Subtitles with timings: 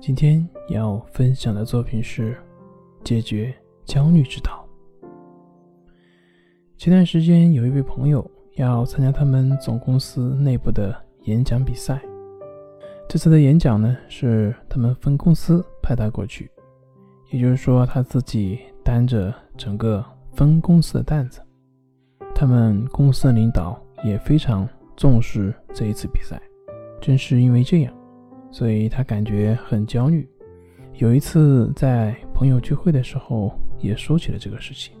[0.00, 2.34] 今天要分享的作品是
[3.04, 3.54] 解决
[3.84, 4.66] 焦虑之道。
[6.78, 12.00] 前段时间有一位朋友要参加他们总公司内部的演讲比赛，
[13.10, 16.50] 这次的演讲呢是他们分公司派他过去，
[17.30, 21.42] 也就是说他自己担着整个分公司的担子。
[22.34, 26.40] 他们公司的领导也非常重视这一次比赛，
[27.02, 27.94] 正是因为这样。
[28.50, 30.28] 所以他感觉很焦虑。
[30.94, 34.94] 有一次在朋友聚会的时候，也说起了这个事情。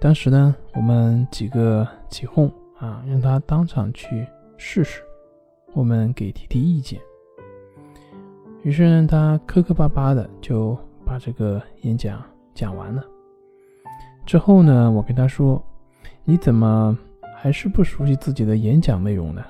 [0.00, 5.02] 当时呢，我们几个起哄啊，让他当场去试试，
[5.74, 7.00] 我们给提提意见。
[8.62, 12.24] 于是呢，他磕磕巴巴的就把这个演讲
[12.54, 13.04] 讲完了。
[14.24, 15.62] 之后呢，我跟他说
[16.24, 16.96] ：“你怎么
[17.36, 19.44] 还是不熟悉自己的演讲内容呢？”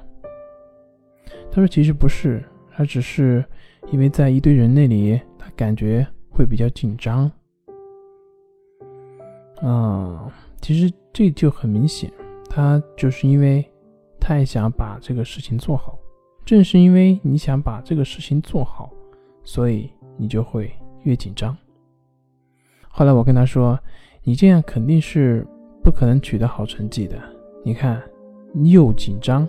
[1.51, 2.43] 他说：“其实不是。”
[2.79, 3.45] 他只是
[3.91, 7.29] 因为在一堆人那里，他感觉会比较紧张。
[9.61, 12.09] 啊，其实这就很明显，
[12.49, 13.69] 他就是因为
[14.21, 15.99] 太想把这个事情做好。
[16.45, 18.93] 正是因为你想把这个事情做好，
[19.43, 21.57] 所以你就会越紧张。
[22.89, 23.77] 后来我跟他说
[24.23, 25.45] ：“你这样肯定是
[25.83, 27.21] 不可能取得好成绩的。
[27.65, 28.01] 你看，
[28.63, 29.49] 又紧张，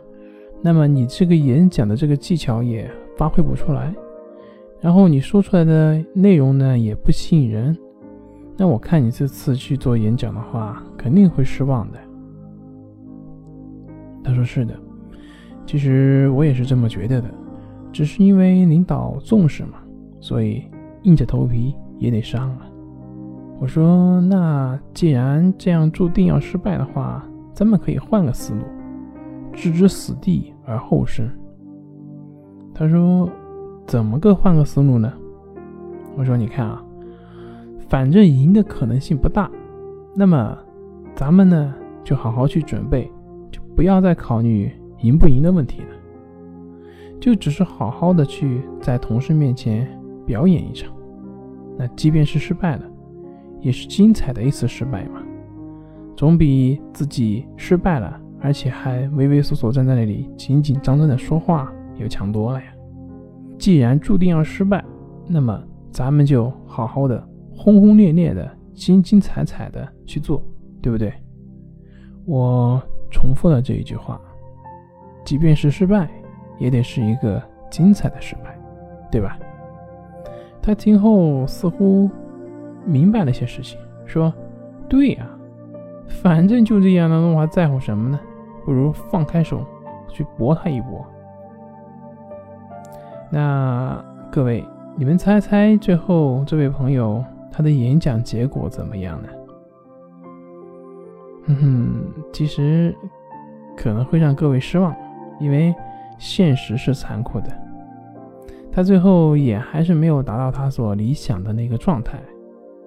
[0.63, 2.89] 那么你这个演讲的这个技巧也……”
[3.19, 3.93] 发挥不出来，
[4.79, 7.77] 然后你说出来的内容呢也不吸引人，
[8.55, 11.99] 那我看你这次去做演讲的话，肯定会失望的。
[14.23, 14.73] 他说是的，
[15.65, 17.29] 其实我也是这么觉得的，
[17.91, 19.79] 只是因为领导重视嘛，
[20.21, 20.63] 所以
[21.01, 22.61] 硬着头皮也得上了。
[23.59, 27.21] 我说那既然这样注定要失败的话，
[27.51, 28.61] 咱们可以换个思路，
[29.51, 31.29] 置之死地而后生。
[32.79, 33.29] 他说
[33.85, 35.11] ：“怎么个换个思路呢？”
[36.15, 36.81] 我说：“你看啊，
[37.89, 39.51] 反正赢的可能性不大，
[40.15, 40.57] 那么
[41.13, 41.75] 咱们呢
[42.05, 43.11] 就好好去准备，
[43.51, 45.87] 就不要再考虑赢不赢的问题了，
[47.19, 49.85] 就只是好好的去在同事面前
[50.25, 50.89] 表演一场。
[51.77, 52.83] 那即便是失败了，
[53.59, 55.21] 也是精彩的一次失败嘛，
[56.15, 62.67] 总比自己失败了而且还畏畏缩缩站在那里紧紧张张的说话。”又强多了呀！
[63.57, 64.83] 既然注定要失败，
[65.27, 65.61] 那么
[65.91, 67.21] 咱们就好好的、
[67.55, 70.41] 轰轰烈烈的、精精彩彩的去做，
[70.81, 71.13] 对不对？
[72.25, 74.19] 我重复了这一句话：
[75.25, 76.09] 即便是失败，
[76.57, 78.57] 也得是一个精彩的失败，
[79.11, 79.37] 对吧？
[80.61, 82.09] 他听后似乎
[82.85, 84.33] 明白了些事情，说
[84.87, 85.27] ：“对呀，
[86.07, 88.19] 反正就这样了，我还在乎什么呢？
[88.63, 89.65] 不如放开手
[90.07, 91.05] 去搏他一搏。”
[93.29, 99.29] 那各位，你们猜猜最后这位朋友他的演讲结果怎么样呢？
[101.47, 101.89] 哼哼，
[102.31, 102.95] 其实
[103.75, 104.95] 可能会让各位失望，
[105.39, 105.73] 因为
[106.17, 107.47] 现实是残酷的。
[108.71, 112.19] 他最后也还是没有达到他所理想的那个状态。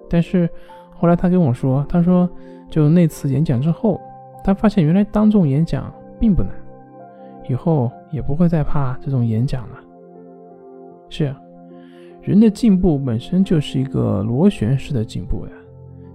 [0.09, 0.49] 但是
[0.91, 2.29] 后来他跟我说，他说
[2.69, 3.99] 就那次演讲之后，
[4.43, 6.51] 他发现原来当众演讲并不难，
[7.49, 9.82] 以后也不会再怕这种演讲了。
[11.13, 11.39] 是啊，
[12.23, 15.51] 人的进步本身就是一个螺旋式的进步呀，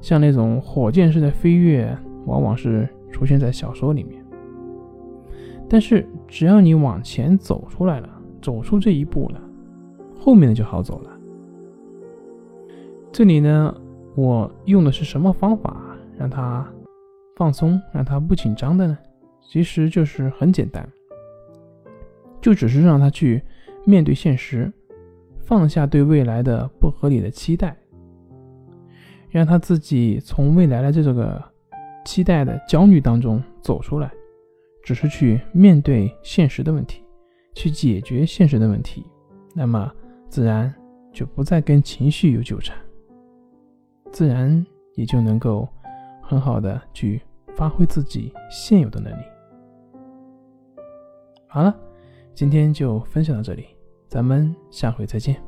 [0.01, 4.21] 像那种火箭式的飞跃，往往是出现在小说里面。
[5.69, 8.11] 但是只要你往前走出来了，
[8.43, 9.41] 走出这一步了，
[10.19, 11.11] 后面的就好走了。
[13.13, 13.73] 这里呢，
[14.17, 15.81] 我用的是什么方法
[16.17, 16.67] 让他
[17.37, 18.99] 放松，让他不紧张的呢？
[19.49, 20.85] 其实就是很简单，
[22.41, 23.41] 就只是让他去
[23.85, 24.73] 面对现实。
[25.49, 27.75] 放下对未来的不合理的期待，
[29.31, 31.43] 让他自己从未来的这个
[32.05, 34.13] 期待的焦虑当中走出来，
[34.83, 37.03] 只是去面对现实的问题，
[37.55, 39.07] 去解决现实的问题，
[39.55, 39.91] 那么
[40.29, 40.71] 自然
[41.15, 42.77] 就不再跟情绪有纠缠，
[44.13, 44.63] 自然
[44.97, 45.67] 也就能够
[46.21, 47.23] 很好的去
[47.57, 49.23] 发挥自己现有的能力。
[51.47, 51.75] 好了，
[52.35, 53.65] 今天就分享到这里，
[54.09, 55.48] 咱们下回再见。